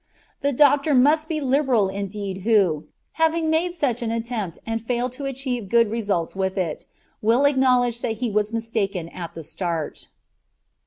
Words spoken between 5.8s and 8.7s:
results with it, will acknowledge that he was